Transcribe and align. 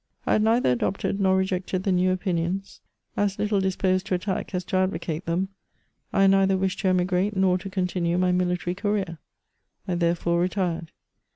I 0.25 0.33
had 0.33 0.41
neither 0.41 0.71
adopted 0.71 1.19
nor 1.19 1.37
rejected 1.37 1.83
the 1.83 1.91
new 1.91 2.09
opinions; 2.11 2.81
as 3.15 3.37
little 3.37 3.61
disposed 3.61 4.07
to 4.07 4.15
attack 4.15 4.55
as 4.55 4.63
to 4.65 4.77
advocate 4.77 5.25
them, 5.27 5.49
1 6.09 6.31
neither 6.31 6.57
wished 6.57 6.79
to 6.79 6.87
emigrate 6.87 7.35
nor 7.35 7.59
to 7.59 7.69
continue 7.69 8.17
my 8.17 8.31
military 8.31 8.73
career; 8.73 9.19
I 9.87 9.93
there 9.93 10.15
fore 10.15 10.39
retired. 10.41 10.91